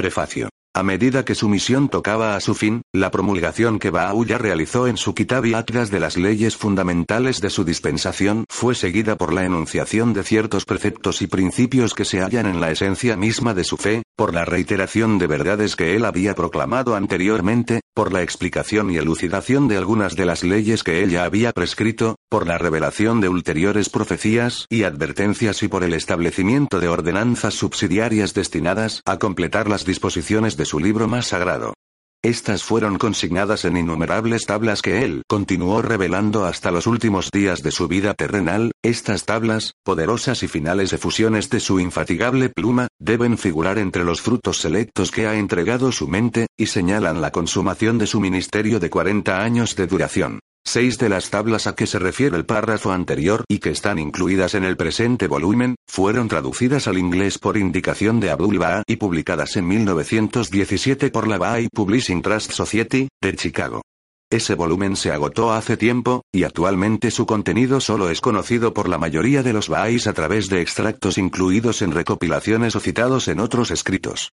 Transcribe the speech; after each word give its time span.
Prefacio. 0.00 0.48
A 0.72 0.82
medida 0.82 1.26
que 1.26 1.34
su 1.34 1.46
misión 1.50 1.90
tocaba 1.90 2.36
a 2.36 2.40
su 2.40 2.54
fin, 2.54 2.80
la 2.94 3.10
promulgación 3.10 3.78
que 3.78 3.92
Bahá'u'lláh 3.92 4.38
realizó 4.38 4.86
en 4.86 4.96
su 4.96 5.14
Kitab 5.14 5.44
y 5.44 5.52
Atlas 5.52 5.90
de 5.90 6.00
las 6.00 6.16
leyes 6.16 6.56
fundamentales 6.56 7.42
de 7.42 7.50
su 7.50 7.64
dispensación 7.64 8.46
fue 8.48 8.74
seguida 8.74 9.16
por 9.16 9.34
la 9.34 9.44
enunciación 9.44 10.14
de 10.14 10.22
ciertos 10.22 10.64
preceptos 10.64 11.20
y 11.20 11.26
principios 11.26 11.92
que 11.92 12.06
se 12.06 12.20
hallan 12.20 12.46
en 12.46 12.62
la 12.62 12.70
esencia 12.70 13.14
misma 13.16 13.52
de 13.52 13.64
su 13.64 13.76
fe, 13.76 14.04
por 14.16 14.32
la 14.32 14.46
reiteración 14.46 15.18
de 15.18 15.26
verdades 15.26 15.76
que 15.76 15.96
él 15.96 16.06
había 16.06 16.34
proclamado 16.34 16.94
anteriormente, 16.94 17.80
por 17.92 18.10
la 18.10 18.22
explicación 18.22 18.90
y 18.90 18.96
elucidación 18.96 19.68
de 19.68 19.76
algunas 19.76 20.16
de 20.16 20.24
las 20.24 20.44
leyes 20.44 20.82
que 20.82 21.04
ella 21.04 21.24
había 21.24 21.52
prescrito, 21.52 22.16
por 22.30 22.46
la 22.46 22.56
revelación 22.56 23.20
de 23.20 23.28
ulteriores 23.28 23.90
profecías 23.90 24.64
y 24.70 24.84
advertencias 24.84 25.62
y 25.64 25.68
por 25.68 25.82
el 25.82 25.92
establecimiento 25.92 26.78
de 26.78 26.88
ordenanzas 26.88 27.54
subsidiarias 27.54 28.32
destinadas 28.32 29.02
a 29.04 29.18
completar 29.18 29.68
las 29.68 29.84
disposiciones 29.84 30.56
de 30.56 30.64
su 30.64 30.78
libro 30.78 31.08
más 31.08 31.26
sagrado. 31.26 31.74
Estas 32.22 32.62
fueron 32.62 32.98
consignadas 32.98 33.64
en 33.64 33.78
innumerables 33.78 34.44
tablas 34.44 34.82
que 34.82 35.02
él 35.04 35.22
continuó 35.26 35.80
revelando 35.80 36.44
hasta 36.44 36.70
los 36.70 36.86
últimos 36.86 37.30
días 37.30 37.62
de 37.62 37.70
su 37.70 37.88
vida 37.88 38.12
terrenal, 38.12 38.72
estas 38.82 39.24
tablas, 39.24 39.72
poderosas 39.82 40.42
y 40.42 40.48
finales 40.48 40.92
efusiones 40.92 41.48
de 41.48 41.60
su 41.60 41.80
infatigable 41.80 42.50
pluma, 42.50 42.88
deben 42.98 43.38
figurar 43.38 43.78
entre 43.78 44.04
los 44.04 44.20
frutos 44.20 44.58
selectos 44.58 45.10
que 45.10 45.26
ha 45.26 45.36
entregado 45.36 45.92
su 45.92 46.08
mente, 46.08 46.46
y 46.58 46.66
señalan 46.66 47.22
la 47.22 47.32
consumación 47.32 47.96
de 47.96 48.06
su 48.06 48.20
ministerio 48.20 48.78
de 48.78 48.90
40 48.90 49.42
años 49.42 49.74
de 49.74 49.86
duración. 49.86 50.40
Seis 50.64 50.98
de 50.98 51.08
las 51.08 51.30
tablas 51.30 51.66
a 51.66 51.74
que 51.74 51.86
se 51.86 51.98
refiere 51.98 52.36
el 52.36 52.46
párrafo 52.46 52.92
anterior 52.92 53.44
y 53.48 53.58
que 53.58 53.70
están 53.70 53.98
incluidas 53.98 54.54
en 54.54 54.64
el 54.64 54.76
presente 54.76 55.26
volumen, 55.26 55.76
fueron 55.88 56.28
traducidas 56.28 56.86
al 56.86 56.98
inglés 56.98 57.38
por 57.38 57.56
indicación 57.56 58.20
de 58.20 58.30
Abdul 58.30 58.58
Baha 58.58 58.82
y 58.86 58.96
publicadas 58.96 59.56
en 59.56 59.66
1917 59.66 61.10
por 61.10 61.26
la 61.26 61.38
Baha'i 61.38 61.68
Publishing 61.68 62.22
Trust 62.22 62.52
Society, 62.52 63.08
de 63.20 63.34
Chicago. 63.34 63.82
Ese 64.30 64.54
volumen 64.54 64.94
se 64.94 65.10
agotó 65.10 65.52
hace 65.52 65.76
tiempo, 65.76 66.22
y 66.32 66.44
actualmente 66.44 67.10
su 67.10 67.26
contenido 67.26 67.80
solo 67.80 68.10
es 68.10 68.20
conocido 68.20 68.72
por 68.72 68.88
la 68.88 68.96
mayoría 68.96 69.42
de 69.42 69.52
los 69.52 69.68
Baha'is 69.68 70.06
a 70.06 70.12
través 70.12 70.48
de 70.48 70.60
extractos 70.60 71.18
incluidos 71.18 71.82
en 71.82 71.90
recopilaciones 71.90 72.76
o 72.76 72.80
citados 72.80 73.26
en 73.26 73.40
otros 73.40 73.72
escritos. 73.72 74.30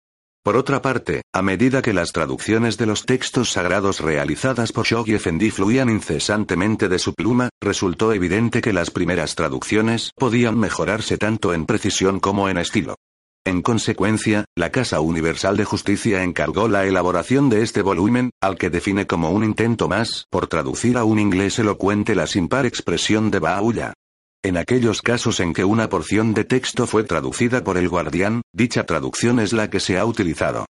Por 0.45 0.59
otra 0.59 0.83
parte, 0.83 1.23
a 1.33 1.41
medida 1.41 1.81
que 1.81 1.95
las 1.95 2.13
traducciones 2.13 2.77
de 2.77 2.85
los 2.85 3.07
textos 3.07 3.51
sagrados 3.53 4.01
realizadas 4.01 4.73
por 4.73 4.85
Shoghi 4.85 5.15
Effendi 5.15 5.51
fluían 5.51 5.89
incesantemente 5.89 6.91
de 6.91 6.99
su 6.99 7.15
pluma, 7.15 7.49
resultó 7.63 8.13
evidente 8.13 8.61
que 8.61 8.75
las 8.75 8.91
primeras 8.91 9.37
traducciones 9.37 10.11
podían 10.15 10.59
mejorarse 10.59 11.17
tanto 11.17 11.55
en 11.55 11.65
precisión 11.65 12.21
como 12.21 12.51
en 12.51 12.59
estilo. 12.59 12.97
En 13.47 13.63
consecuencia, 13.63 14.45
la 14.55 14.69
Casa 14.69 15.01
Universal 15.01 15.57
de 15.57 15.65
Justicia 15.65 16.23
encargó 16.23 16.69
la 16.69 16.85
elaboración 16.85 17.49
de 17.49 17.63
este 17.63 17.81
volumen, 17.81 18.29
al 18.43 18.59
que 18.59 18.69
define 18.69 19.07
como 19.07 19.31
un 19.31 19.45
intento 19.45 19.89
más 19.89 20.27
por 20.29 20.47
traducir 20.47 20.99
a 20.99 21.05
un 21.05 21.21
inglés 21.21 21.59
elocuente 21.59 22.15
la 22.15 22.27
sin 22.27 22.49
par 22.49 22.67
expresión 22.67 23.31
de 23.31 23.41
Bahá'u'lláh. 23.41 23.95
En 24.45 24.59
aquellos 24.59 25.01
casos 25.01 25.41
en 25.41 25.55
que 25.55 25.65
una 25.65 25.89
porción 25.89 26.35
de 26.35 26.45
texto 26.45 26.87
fue 26.87 27.03
traducida 27.03 27.65
por 27.65 27.79
el 27.79 27.89
guardián, 27.89 28.43
dicha 28.53 28.85
traducción 28.85 29.41
es 29.41 29.55
la 29.55 29.71
que 29.71 29.81
se 29.81 29.97
ha 29.97 30.05
utilizado. 30.05 30.67